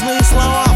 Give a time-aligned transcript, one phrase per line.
[0.00, 0.69] Нежные слова.